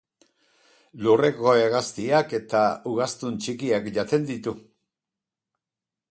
Lurreko 1.07 1.51
hegaztiak 1.65 2.33
eta 2.37 2.61
ugaztun 2.93 3.37
txikiak 3.43 3.91
jaten 3.99 4.25
ditu. 4.31 4.55